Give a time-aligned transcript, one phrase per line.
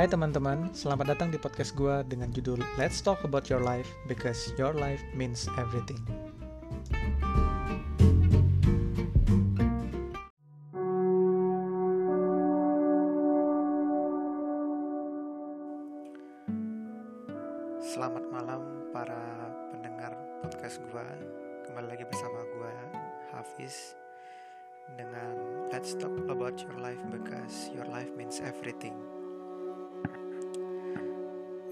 [0.00, 4.48] Hai teman-teman, selamat datang di podcast gue dengan judul Let's Talk About Your Life Because
[4.56, 6.00] Your Life Means Everything.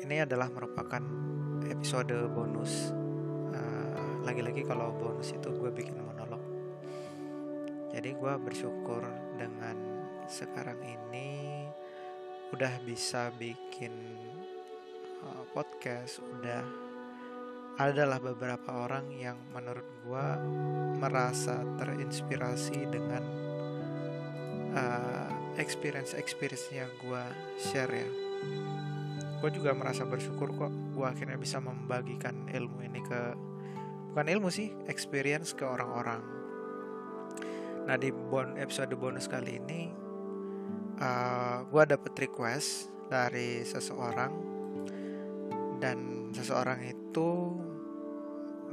[0.09, 1.05] Ini adalah merupakan
[1.69, 2.97] episode bonus.
[3.53, 6.41] Uh, lagi-lagi kalau bonus itu gue bikin monolog.
[7.93, 9.05] Jadi gue bersyukur
[9.37, 9.77] dengan
[10.25, 11.69] sekarang ini
[12.57, 13.93] udah bisa bikin
[15.29, 16.65] uh, podcast, udah
[17.77, 20.27] adalah beberapa orang yang menurut gue
[21.05, 23.25] merasa terinspirasi dengan
[24.73, 25.29] uh,
[25.61, 27.23] experience-experience-nya gue
[27.61, 28.09] share ya
[29.39, 33.21] gue juga merasa bersyukur kok gue akhirnya bisa membagikan ilmu ini ke
[34.11, 36.19] bukan ilmu sih experience ke orang-orang.
[37.87, 39.89] Nah di bon episode bonus kali ini
[40.99, 44.33] uh, eh, gue dapet request dari seseorang
[45.79, 47.55] dan seseorang itu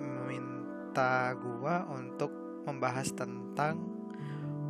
[0.02, 2.32] meminta gue untuk
[2.66, 3.78] membahas tentang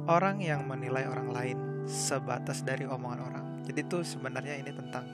[0.06, 1.58] orang yang menilai orang lain
[1.88, 3.46] sebatas dari omongan orang.
[3.66, 5.06] Jadi tuh sebenarnya ini tentang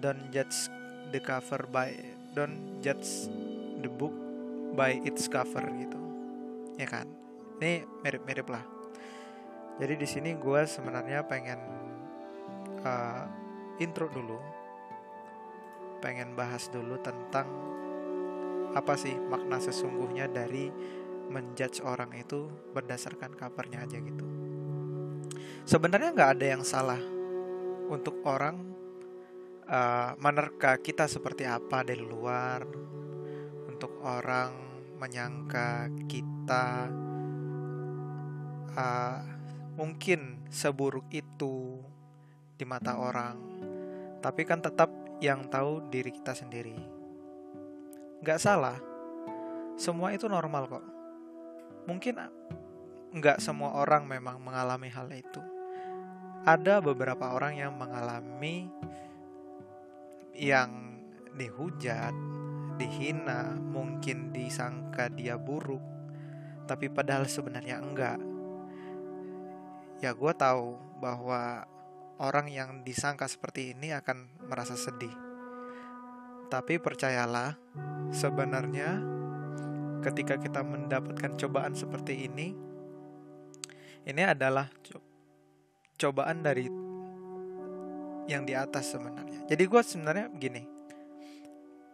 [0.00, 0.72] don't judge
[1.12, 1.92] the cover by
[2.32, 3.28] don't judge
[3.84, 4.12] the book
[4.72, 6.00] by its cover gitu.
[6.80, 7.06] Ya kan?
[7.60, 8.64] Ini mirip-mirip lah.
[9.76, 11.60] Jadi di sini gue sebenarnya pengen
[12.84, 13.24] uh,
[13.80, 14.40] intro dulu.
[16.00, 17.48] Pengen bahas dulu tentang
[18.72, 20.70] apa sih makna sesungguhnya dari
[21.30, 24.26] menjudge orang itu berdasarkan covernya aja gitu.
[25.68, 26.98] Sebenarnya nggak ada yang salah
[27.90, 28.69] untuk orang
[29.70, 32.66] uh, menerka kita seperti apa dari luar
[33.70, 34.52] untuk orang
[34.98, 36.90] menyangka kita
[38.74, 39.18] uh,
[39.78, 41.78] mungkin seburuk itu
[42.58, 43.50] di mata orang
[44.20, 46.76] tapi kan tetap yang tahu diri kita sendiri.
[48.20, 48.76] Nggak salah.
[49.76, 50.84] Semua itu normal kok.
[51.88, 52.20] Mungkin
[53.16, 55.40] nggak semua orang memang mengalami hal itu.
[56.44, 58.68] Ada beberapa orang yang mengalami
[60.34, 61.00] yang
[61.36, 62.14] dihujat,
[62.80, 65.82] dihina, mungkin disangka dia buruk,
[66.64, 68.18] tapi padahal sebenarnya enggak.
[70.00, 71.68] Ya gue tahu bahwa
[72.20, 75.12] orang yang disangka seperti ini akan merasa sedih.
[76.50, 77.54] Tapi percayalah,
[78.10, 79.00] sebenarnya
[80.00, 82.56] ketika kita mendapatkan cobaan seperti ini,
[84.08, 84.72] ini adalah
[86.00, 86.79] cobaan dari
[88.30, 89.50] yang di atas sebenarnya.
[89.50, 90.62] Jadi gue sebenarnya begini,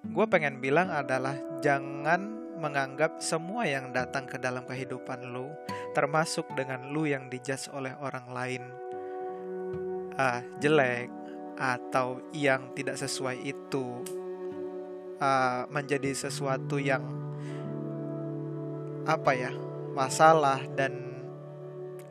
[0.05, 5.49] gue pengen bilang adalah jangan menganggap semua yang datang ke dalam kehidupan lu,
[5.97, 8.63] termasuk dengan lu yang dijudge oleh orang lain,
[10.17, 11.09] uh, jelek
[11.57, 14.05] atau yang tidak sesuai itu
[15.21, 17.05] uh, menjadi sesuatu yang
[19.07, 19.53] apa ya
[19.95, 20.93] masalah dan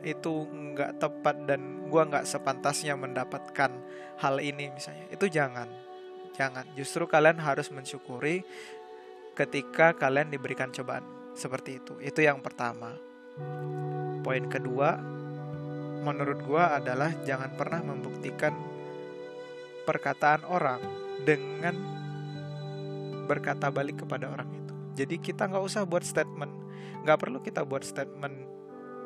[0.02, 3.72] itu nggak tepat dan gue nggak sepantasnya mendapatkan
[4.20, 5.08] hal ini misalnya.
[5.08, 5.64] Itu jangan.
[6.36, 6.68] Jangan.
[6.76, 8.44] Justru kalian harus mensyukuri
[9.32, 11.32] ketika kalian diberikan cobaan.
[11.32, 11.96] Seperti itu.
[12.04, 12.92] Itu yang pertama.
[14.20, 15.00] Poin kedua
[16.04, 18.52] menurut gue adalah jangan pernah membuktikan
[19.88, 20.80] perkataan orang
[21.24, 21.74] dengan
[23.26, 24.74] berkata balik kepada orang itu.
[25.02, 26.52] Jadi kita nggak usah buat statement.
[27.02, 28.45] Nggak perlu kita buat statement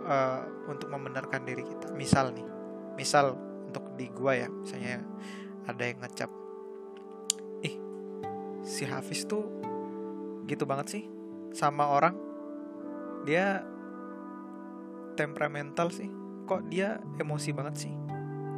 [0.04, 1.92] uh, untuk membenarkan diri kita.
[1.94, 2.46] Misal nih
[2.98, 3.38] misal
[3.70, 5.00] untuk di gua ya misalnya
[5.64, 6.30] ada yang ngecap
[7.64, 7.76] ih
[8.66, 9.46] si Hafiz tuh
[10.50, 11.04] gitu banget sih
[11.54, 12.14] sama orang.
[13.22, 13.62] Dia
[15.14, 16.08] temperamental sih.
[16.48, 17.92] Kok dia emosi banget sih?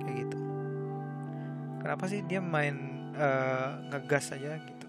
[0.01, 0.39] Kayak gitu.
[1.83, 2.77] Kenapa sih dia main
[3.13, 4.87] uh, ngegas aja gitu?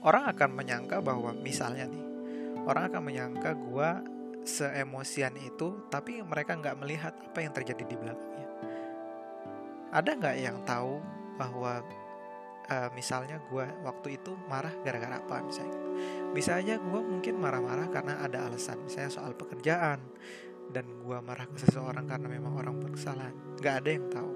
[0.00, 2.04] Orang akan menyangka bahwa misalnya nih
[2.64, 4.00] orang akan menyangka gua
[4.44, 8.48] seemosian itu tapi mereka nggak melihat apa yang terjadi di belakangnya.
[9.88, 11.00] Ada nggak yang tahu
[11.40, 11.80] bahwa
[12.68, 15.86] uh, misalnya gue waktu itu marah gara-gara apa misalnya gitu.
[16.36, 19.98] bisa aja gue mungkin marah-marah karena ada alasan misalnya soal pekerjaan
[20.68, 23.32] dan gue marah ke seseorang karena memang orang berkesalahan.
[23.58, 24.32] Nggak ada yang tahu.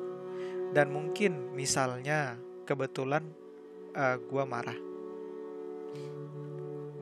[0.73, 3.29] Dan mungkin misalnya kebetulan
[3.93, 4.79] uh, eh, gue marah.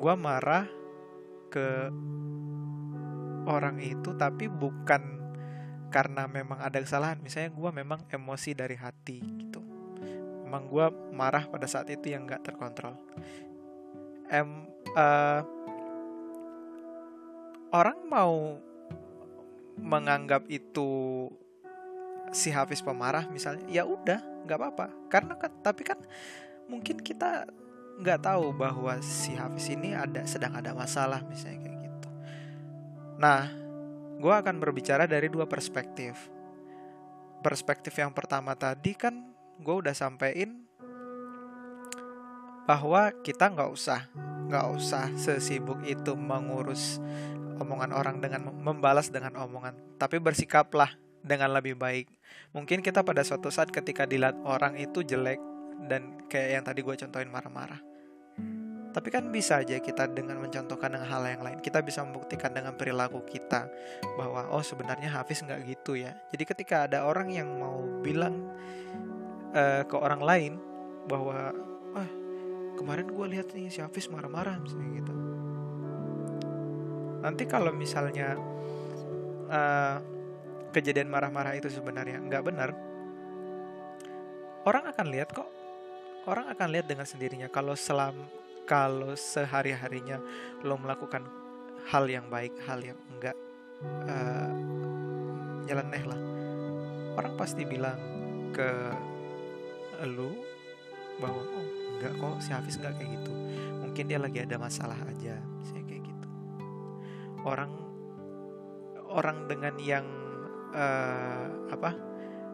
[0.01, 0.67] Gue marah
[1.51, 1.91] ke
[3.49, 5.21] orang itu tapi bukan
[5.91, 7.19] karena memang ada kesalahan.
[7.21, 9.61] Misalnya gue memang emosi dari hati gitu.
[10.47, 12.97] Memang gue marah pada saat itu yang nggak terkontrol.
[14.31, 15.43] Em uh,
[17.75, 18.59] orang mau
[19.81, 21.27] menganggap itu
[22.31, 24.87] si Hafiz pemarah misalnya ya udah nggak apa-apa.
[25.11, 25.99] Karena kan tapi kan
[26.71, 27.51] mungkin kita
[28.01, 31.80] nggak tahu bahwa si Hafiz ini ada sedang ada masalah misalnya kayak
[33.21, 33.53] nah
[34.21, 36.29] gue akan berbicara dari dua perspektif.
[37.41, 39.13] Perspektif yang pertama tadi kan
[39.61, 40.65] gue udah sampein
[42.65, 44.09] bahwa kita nggak usah
[44.49, 47.01] nggak usah sesibuk itu mengurus
[47.61, 52.09] omongan orang dengan membalas dengan omongan, tapi bersikaplah dengan lebih baik.
[52.57, 55.41] Mungkin kita pada suatu saat ketika dilihat orang itu jelek
[55.89, 57.90] dan kayak yang tadi gue contohin marah-marah
[58.91, 62.75] tapi kan bisa aja kita dengan mencontohkan dengan hal yang lain Kita bisa membuktikan dengan
[62.75, 63.71] perilaku kita
[64.19, 66.11] Bahwa oh sebenarnya Hafiz nggak gitu ya.
[66.35, 68.51] Jadi ketika ada orang yang mau bilang
[69.55, 70.53] uh, ke orang lain
[71.07, 71.55] Bahwa
[71.95, 72.11] ah
[72.75, 75.15] kemarin gue lihat nih si Hafiz marah-marah misalnya gitu.
[77.23, 78.35] Nanti kalau misalnya
[79.47, 79.97] uh,
[80.75, 82.71] kejadian marah-marah itu sebenarnya nggak benar
[84.61, 85.49] Orang akan lihat kok.
[86.29, 87.49] Orang akan lihat dengan sendirinya.
[87.49, 88.40] Kalau selam
[88.71, 90.23] kalau sehari-harinya
[90.63, 91.27] lo melakukan
[91.91, 93.35] hal yang baik, hal yang enggak
[94.07, 94.55] uh,
[95.67, 96.21] nyeleneh lah.
[97.19, 97.99] Orang pasti bilang
[98.55, 98.71] ke
[100.07, 100.31] lo
[101.19, 101.67] bahwa oh
[101.99, 103.35] enggak kok si Hafiz enggak kayak gitu.
[103.83, 105.35] Mungkin dia lagi ada masalah aja,
[105.67, 106.29] saya kayak gitu.
[107.43, 107.75] Orang
[109.11, 110.07] orang dengan yang
[110.71, 111.91] uh, apa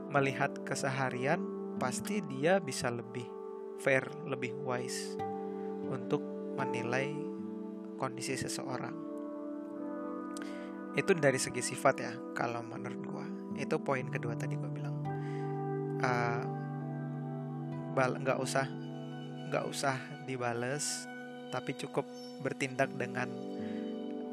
[0.09, 1.45] melihat keseharian
[1.77, 3.29] pasti dia bisa lebih
[3.77, 5.21] fair, lebih wise
[5.91, 6.23] untuk
[6.57, 7.13] menilai
[7.97, 8.95] kondisi seseorang.
[10.97, 13.27] Itu dari segi sifat ya, kalau menurut gue.
[13.61, 14.97] Itu poin kedua tadi gue bilang.
[16.01, 16.45] Uh,
[17.97, 18.69] bal nggak usah
[19.49, 19.97] nggak usah
[20.29, 21.09] dibales,
[21.53, 22.05] tapi cukup
[22.45, 23.29] bertindak dengan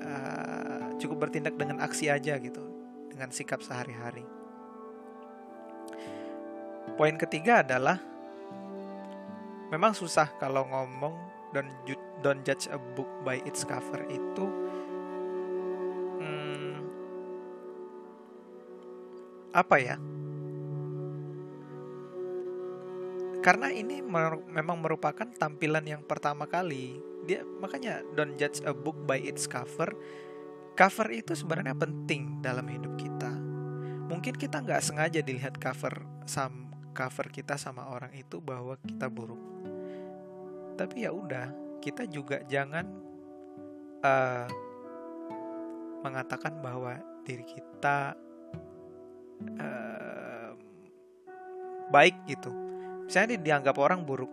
[0.03, 2.63] uh, cukup bertindak dengan aksi aja gitu,
[3.11, 4.23] dengan sikap sehari-hari.
[6.99, 7.97] Poin ketiga adalah
[9.71, 11.69] memang susah kalau ngomong don't
[12.25, 14.45] don't judge a book by its cover itu
[16.19, 16.73] hmm,
[19.53, 19.95] apa ya?
[23.43, 26.97] Karena ini mer memang merupakan tampilan yang pertama kali.
[27.27, 29.93] Dia makanya don't judge a book by its cover.
[30.73, 33.29] Cover itu sebenarnya penting dalam hidup kita.
[34.09, 39.52] Mungkin kita nggak sengaja dilihat cover sam cover kita sama orang itu bahwa kita buruk
[40.73, 41.49] tapi ya udah
[41.83, 42.85] kita juga jangan
[44.03, 44.47] uh,
[46.03, 48.15] mengatakan bahwa diri kita
[49.59, 50.51] uh,
[51.91, 52.51] baik gitu.
[53.07, 54.31] Misalnya dianggap orang buruk.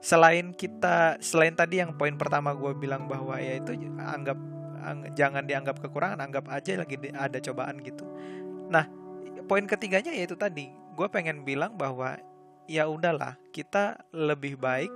[0.00, 4.38] Selain kita selain tadi yang poin pertama gue bilang bahwa ya itu anggap
[4.80, 8.08] ang, jangan dianggap kekurangan anggap aja lagi ada cobaan gitu.
[8.72, 8.88] Nah
[9.44, 12.16] poin ketiganya yaitu tadi gue pengen bilang bahwa
[12.70, 14.94] ya udahlah kita lebih baik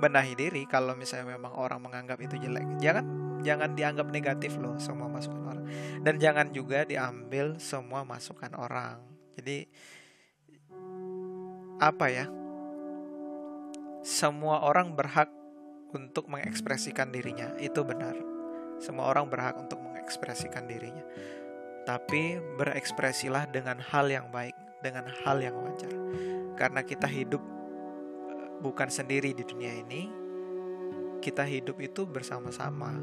[0.00, 2.80] benahi diri kalau misalnya memang orang menganggap itu jelek.
[2.80, 3.04] Jangan
[3.44, 5.64] jangan dianggap negatif loh semua masukan orang.
[6.00, 8.96] Dan jangan juga diambil semua masukan orang.
[9.36, 9.68] Jadi
[11.76, 12.24] apa ya?
[14.00, 15.28] Semua orang berhak
[15.92, 17.52] untuk mengekspresikan dirinya.
[17.60, 18.16] Itu benar.
[18.80, 21.04] Semua orang berhak untuk mengekspresikan dirinya.
[21.84, 25.92] Tapi berekspresilah dengan hal yang baik dengan hal yang wajar
[26.56, 27.44] karena kita hidup
[28.32, 30.08] eh, bukan sendiri di dunia ini,
[31.20, 32.96] kita hidup itu bersama-sama.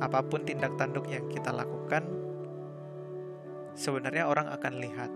[0.00, 2.06] Apa pun tindak tanduk yang kita lakukan,
[3.76, 5.12] sebenarnya orang akan lihat.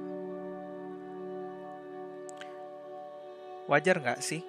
[3.64, 4.44] Wajar nggak sih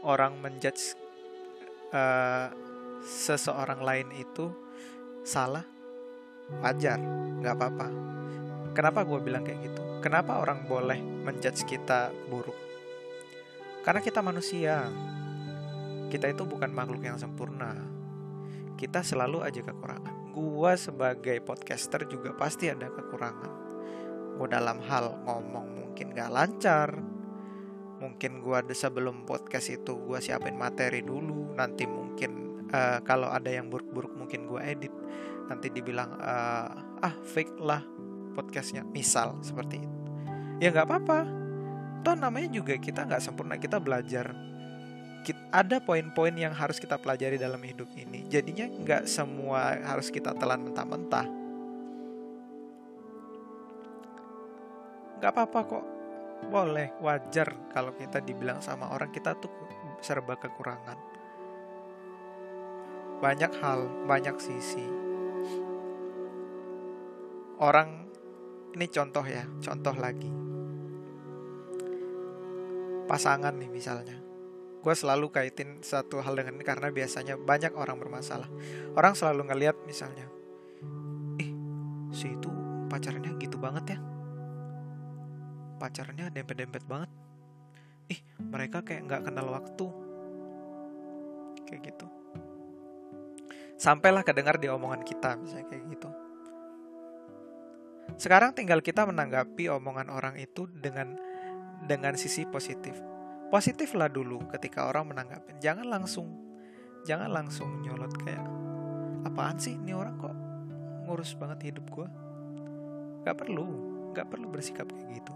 [0.00, 0.96] orang menjudge
[1.92, 2.48] uh,
[3.04, 4.48] seseorang lain itu
[5.20, 5.68] salah?
[6.64, 6.96] Wajar,
[7.44, 7.88] nggak apa-apa.
[8.78, 9.82] Kenapa gue bilang kayak gitu?
[9.98, 12.54] Kenapa orang boleh menjudge kita buruk?
[13.82, 14.86] Karena kita manusia.
[16.06, 17.74] Kita itu bukan makhluk yang sempurna.
[18.78, 20.30] Kita selalu aja kekurangan.
[20.30, 23.52] Gua sebagai podcaster juga pasti ada kekurangan.
[24.38, 26.94] Gua dalam hal ngomong mungkin gak lancar.
[27.98, 31.50] Mungkin gua ada sebelum podcast itu gua siapin materi dulu.
[31.58, 34.94] Nanti mungkin uh, kalau ada yang buruk-buruk mungkin gua edit.
[35.50, 37.97] Nanti dibilang uh, ah fake lah
[38.38, 39.98] podcastnya misal seperti itu.
[40.62, 41.26] Ya nggak apa-apa.
[42.06, 44.30] Toh namanya juga kita nggak sempurna kita belajar.
[45.50, 48.30] Ada poin-poin yang harus kita pelajari dalam hidup ini.
[48.30, 51.26] Jadinya nggak semua harus kita telan mentah-mentah.
[55.18, 55.86] Nggak apa-apa kok.
[56.48, 59.50] Boleh wajar kalau kita dibilang sama orang kita tuh
[59.98, 60.96] serba kekurangan.
[63.18, 64.86] Banyak hal banyak sisi.
[67.58, 68.07] Orang
[68.78, 70.30] ini contoh ya contoh lagi.
[73.10, 74.14] Pasangan nih misalnya.
[74.78, 78.46] Gue selalu kaitin satu hal dengan ini karena biasanya banyak orang bermasalah.
[78.94, 80.30] Orang selalu ngeliat misalnya
[81.42, 81.50] ih
[82.14, 82.46] si itu
[82.86, 84.00] pacarnya gitu banget ya.
[85.82, 87.10] Pacarnya dempet-dempet banget.
[88.14, 89.86] Ih mereka kayak nggak kenal waktu.
[91.66, 92.06] Kayak gitu.
[93.74, 96.27] Sampailah kedengar di omongan kita misalnya kayak gitu
[98.16, 101.18] sekarang tinggal kita menanggapi omongan orang itu dengan
[101.84, 102.96] dengan sisi positif.
[103.48, 105.60] Positiflah dulu ketika orang menanggapi.
[105.60, 106.32] Jangan langsung
[107.04, 108.44] jangan langsung nyolot kayak
[109.24, 110.36] apaan sih ini orang kok
[111.08, 112.08] ngurus banget hidup gue.
[113.24, 113.66] Gak perlu,
[114.12, 115.34] gak perlu bersikap kayak gitu.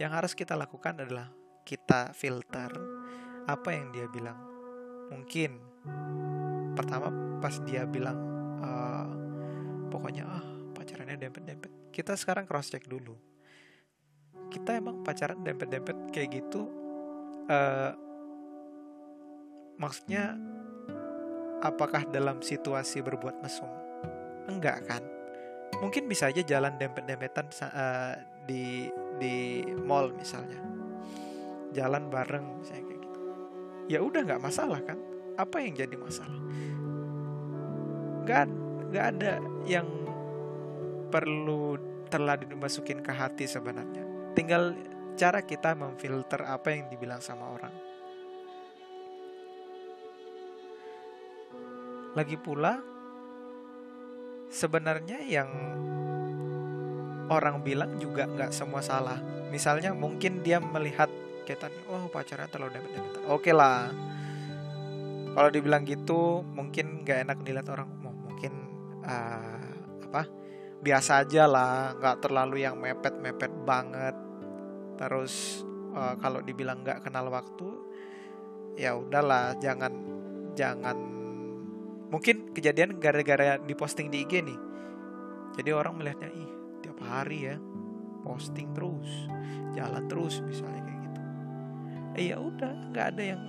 [0.00, 1.28] Yang harus kita lakukan adalah
[1.64, 2.72] kita filter
[3.44, 4.40] apa yang dia bilang.
[5.12, 5.50] Mungkin
[6.72, 7.12] pertama
[7.44, 8.18] pas dia bilang
[8.64, 9.08] uh,
[9.92, 10.49] pokoknya ah
[10.90, 11.94] pacarannya dempet-dempet.
[11.94, 13.14] Kita sekarang cross check dulu.
[14.50, 16.66] Kita emang pacaran dempet-dempet kayak gitu
[17.46, 17.94] uh,
[19.78, 20.34] maksudnya
[21.62, 23.70] apakah dalam situasi berbuat mesum?
[24.50, 25.02] Enggak kan?
[25.78, 28.18] Mungkin bisa aja jalan dempet-dempetan uh,
[28.50, 28.90] di
[29.22, 30.58] di mall misalnya.
[31.70, 33.20] Jalan bareng misalnya kayak gitu.
[33.86, 34.98] Ya udah nggak masalah kan?
[35.38, 36.42] Apa yang jadi masalah?
[38.26, 38.50] Gak,
[38.90, 39.99] gak ada yang
[41.10, 41.76] perlu
[42.06, 44.32] terlalu dimasukin ke hati sebenarnya.
[44.34, 44.74] Tinggal
[45.18, 47.74] cara kita memfilter apa yang dibilang sama orang.
[52.16, 52.82] Lagi pula,
[54.50, 55.50] sebenarnya yang
[57.30, 59.22] orang bilang juga nggak semua salah.
[59.50, 61.06] Misalnya mungkin dia melihat
[61.46, 63.22] kita oh pacarnya terlalu dempet-dempetan.
[63.30, 63.90] Oke lah.
[65.30, 67.86] Kalau dibilang gitu, mungkin nggak enak dilihat orang.
[68.02, 68.52] Oh, mungkin
[69.06, 69.70] uh,
[70.10, 70.39] apa?
[70.80, 74.16] Biasa aja lah nggak terlalu yang mepet mepet banget.
[74.96, 77.68] Terus uh, kalau dibilang nggak kenal waktu
[78.80, 79.92] ya udahlah jangan
[80.56, 80.96] jangan.
[82.10, 84.60] Mungkin kejadian gara-gara diposting di IG nih.
[85.60, 87.56] Jadi orang melihatnya ih tiap hari ya
[88.24, 89.28] posting terus
[89.76, 91.20] jalan terus misalnya kayak gitu.
[92.16, 93.42] Eh ya udah nggak ada yang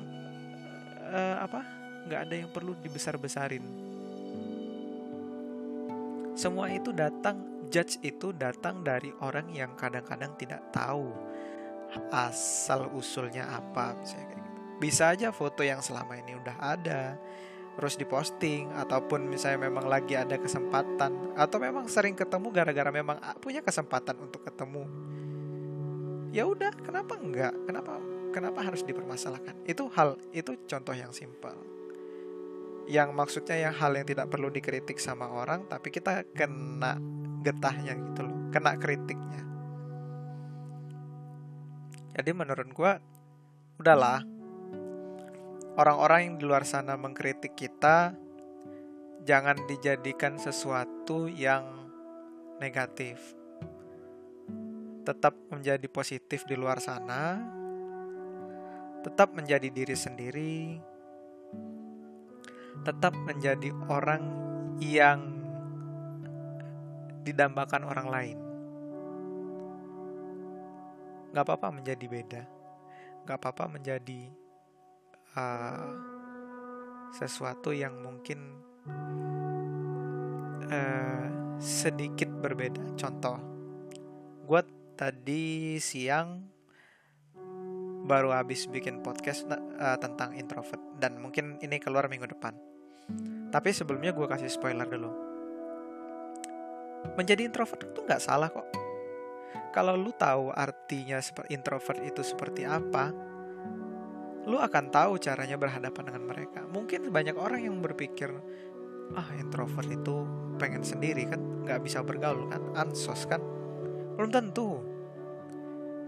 [1.11, 1.61] uh, apa
[2.07, 3.90] nggak ada yang perlu dibesar-besarin
[6.41, 11.13] semua itu datang, judge itu datang dari orang yang kadang-kadang tidak tahu
[12.09, 14.59] asal usulnya apa misalnya kayak gitu.
[14.81, 17.13] Bisa aja foto yang selama ini udah ada
[17.77, 23.61] terus diposting ataupun misalnya memang lagi ada kesempatan atau memang sering ketemu gara-gara memang punya
[23.61, 24.89] kesempatan untuk ketemu.
[26.33, 27.53] Ya udah, kenapa enggak?
[27.69, 28.01] Kenapa
[28.33, 29.61] kenapa harus dipermasalahkan?
[29.69, 31.80] Itu hal itu contoh yang simpel
[32.91, 36.99] yang maksudnya yang hal yang tidak perlu dikritik sama orang tapi kita kena
[37.39, 39.41] getahnya gitu loh kena kritiknya.
[42.11, 42.91] Jadi menurut gue
[43.79, 44.19] udahlah.
[45.71, 48.11] Orang-orang yang di luar sana mengkritik kita
[49.23, 51.63] jangan dijadikan sesuatu yang
[52.59, 53.17] negatif.
[55.07, 57.39] Tetap menjadi positif di luar sana.
[59.01, 60.90] Tetap menjadi diri sendiri
[62.81, 64.23] tetap menjadi orang
[64.81, 65.19] yang
[67.21, 68.37] didambakan orang lain.
[71.31, 72.43] Gak apa-apa menjadi beda,
[73.23, 74.27] gak apa-apa menjadi
[75.39, 75.89] uh,
[77.15, 78.39] sesuatu yang mungkin
[80.67, 81.27] uh,
[81.61, 82.99] sedikit berbeda.
[82.99, 83.37] Contoh,
[84.43, 84.61] gue
[84.99, 86.50] tadi siang
[88.11, 92.51] baru habis bikin podcast uh, tentang introvert dan mungkin ini keluar minggu depan.
[93.47, 95.11] Tapi sebelumnya gue kasih spoiler dulu.
[97.15, 98.67] Menjadi introvert itu nggak salah kok.
[99.71, 103.15] Kalau lu tahu artinya introvert itu seperti apa,
[104.43, 106.67] lu akan tahu caranya berhadapan dengan mereka.
[106.67, 108.27] Mungkin banyak orang yang berpikir,
[109.15, 110.27] ah introvert itu
[110.59, 113.39] pengen sendiri kan, nggak bisa bergaul kan, ansos kan.
[114.19, 114.90] Belum tentu.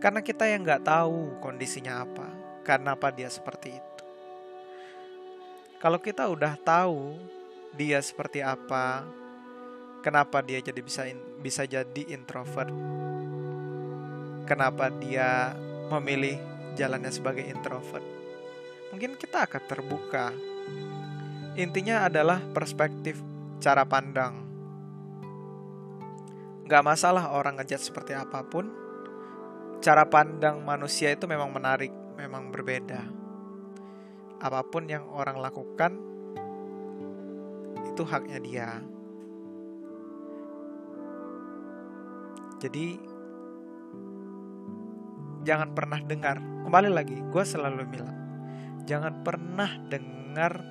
[0.03, 2.27] Karena kita yang nggak tahu kondisinya apa,
[2.67, 4.03] karena apa dia seperti itu.
[5.79, 7.15] Kalau kita udah tahu
[7.71, 9.07] dia seperti apa,
[10.03, 11.07] kenapa dia jadi bisa
[11.39, 12.67] bisa jadi introvert,
[14.43, 15.55] kenapa dia
[15.87, 16.35] memilih
[16.75, 18.03] jalannya sebagai introvert,
[18.91, 20.35] mungkin kita akan terbuka.
[21.55, 23.23] Intinya adalah perspektif
[23.63, 24.43] cara pandang.
[26.63, 28.82] nggak masalah orang ngejat seperti apa pun
[29.83, 33.03] cara pandang manusia itu memang menarik memang berbeda.
[34.39, 35.99] Apa pun yang orang lakukan
[37.91, 38.79] itu haknya dia.
[42.63, 42.95] Jadi
[45.43, 48.15] jangan pernah dengar kembali lagi gue selalu bilang
[48.87, 50.63] jangan pernah dengar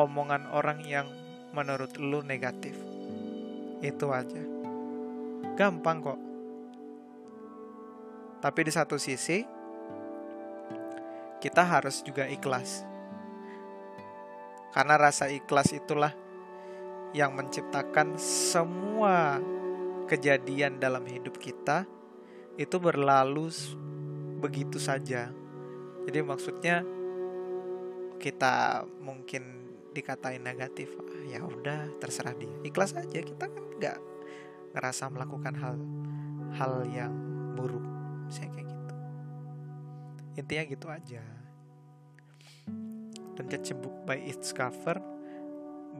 [0.00, 1.04] omongan orang yang
[1.52, 2.72] menurut lu negatif.
[3.84, 4.40] Itu aja.
[5.60, 6.25] Gampang kok
[8.46, 9.42] tapi di satu sisi
[11.42, 12.86] kita harus juga ikhlas
[14.70, 16.14] karena rasa ikhlas itulah
[17.16, 19.40] yang menciptakan semua
[20.04, 21.88] kejadian dalam hidup kita
[22.60, 23.48] itu berlalu
[24.36, 25.32] begitu saja.
[26.04, 26.84] Jadi maksudnya
[28.20, 29.64] kita mungkin
[29.96, 32.52] dikatain negatif, ah, ya udah terserah dia.
[32.60, 33.98] Ikhlas aja kita kan nggak
[34.76, 35.74] ngerasa melakukan hal
[36.52, 37.12] hal yang
[37.56, 37.84] buruk,
[38.30, 38.94] saya kayak gitu.
[40.36, 41.22] Intinya gitu aja.
[43.36, 44.96] Don't judge a book by its cover,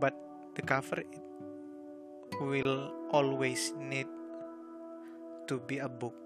[0.01, 0.17] but
[0.57, 1.25] the cover it
[2.41, 4.09] will always need
[5.49, 6.17] to be a book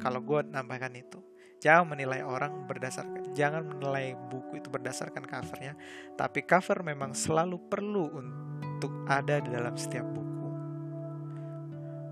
[0.00, 1.18] kalau gue nambahkan itu
[1.60, 5.74] jangan menilai orang berdasarkan jangan menilai buku itu berdasarkan covernya
[6.16, 10.50] tapi cover memang selalu perlu untuk ada di dalam setiap buku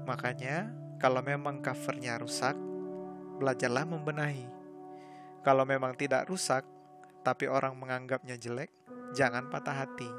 [0.05, 0.69] makanya
[0.99, 2.57] kalau memang covernya rusak
[3.39, 4.47] belajarlah membenahi
[5.47, 6.67] kalau memang tidak rusak
[7.23, 8.75] tapi orang menganggapnya jelek
[9.15, 10.11] jangan patah hati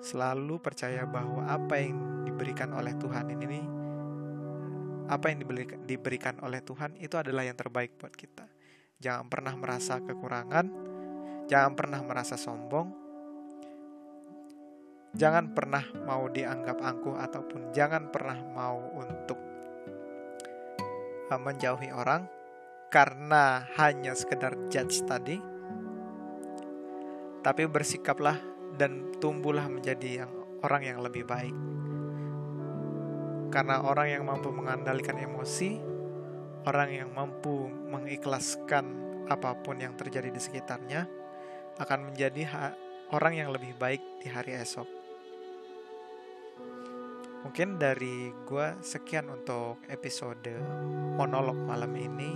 [0.00, 3.76] selalu percaya bahwa apa yang diberikan oleh Tuhan ini
[5.06, 5.46] apa yang
[5.86, 8.42] diberikan oleh Tuhan itu adalah yang terbaik buat kita.
[8.98, 10.66] Jangan pernah merasa kekurangan,
[11.46, 12.90] jangan pernah merasa sombong,
[15.14, 19.38] jangan pernah mau dianggap angkuh ataupun jangan pernah mau untuk
[21.34, 22.30] menjauhi orang
[22.86, 25.42] karena hanya sekedar judge tadi.
[27.42, 28.38] Tapi bersikaplah
[28.78, 30.30] dan tumbuhlah menjadi yang
[30.62, 31.54] orang yang lebih baik.
[33.50, 35.78] Karena orang yang mampu mengandalkan emosi,
[36.66, 38.84] orang yang mampu mengikhlaskan
[39.26, 41.06] apa pun yang terjadi di sekitarnya,
[41.78, 42.74] akan menjadi
[43.14, 44.86] orang yang lebih baik di hari esok.
[47.46, 50.50] Mungkin dari gue sekian untuk episode
[51.14, 52.34] monolog malam ini.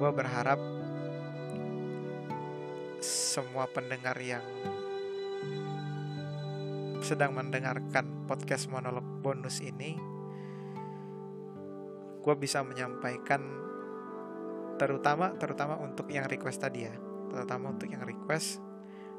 [0.00, 0.56] Gue berharap
[3.04, 4.40] semua pendengar yang
[7.04, 10.00] sedang mendengarkan podcast monolog bonus ini,
[12.24, 13.44] gue bisa menyampaikan
[14.80, 16.96] terutama terutama untuk yang request tadi ya,
[17.28, 18.56] terutama untuk yang request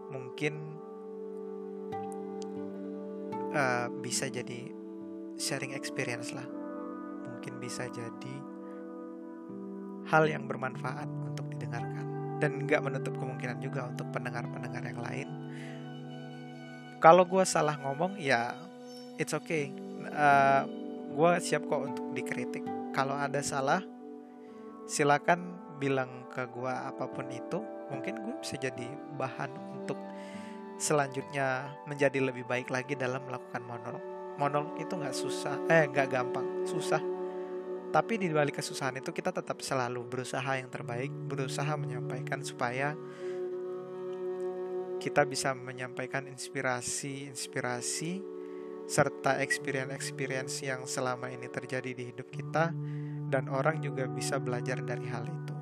[0.10, 0.82] mungkin
[3.54, 4.79] uh, bisa jadi
[5.40, 6.44] sharing experience lah,
[7.24, 8.36] mungkin bisa jadi
[10.12, 12.38] hal yang bermanfaat untuk didengarkan.
[12.44, 15.28] Dan nggak menutup kemungkinan juga untuk pendengar-pendengar yang lain.
[17.00, 18.52] Kalau gue salah ngomong ya
[19.16, 19.72] it's okay.
[20.04, 20.62] Uh, eh,
[21.16, 22.64] gue siap kok untuk dikritik.
[22.92, 23.80] Kalau ada salah
[24.84, 27.64] silakan bilang ke gue apa pun itu.
[27.88, 30.00] Mungkin gue bisa jadi bahan untuk
[30.80, 36.64] selanjutnya menjadi lebih baik lagi dalam melakukan monolog monolog itu nggak susah eh nggak gampang
[36.64, 37.04] susah
[37.90, 42.96] tapi di balik kesusahan itu kita tetap selalu berusaha yang terbaik berusaha menyampaikan supaya
[45.00, 48.20] kita bisa menyampaikan inspirasi-inspirasi
[48.90, 52.74] serta experience-experience yang selama ini terjadi di hidup kita
[53.30, 55.56] dan orang juga bisa belajar dari hal itu.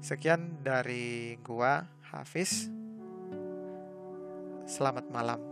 [0.00, 1.82] Sekian dari gua
[2.14, 2.70] Hafiz.
[4.64, 5.49] Selamat malam.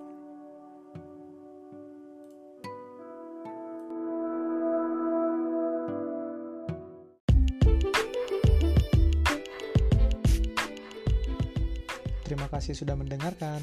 [12.59, 13.63] Kasih sudah mendengarkan.